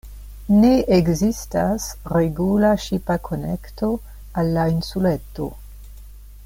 [0.61, 3.93] Ne ekzistas regula ŝipa konekto
[4.43, 5.51] al la insuleto.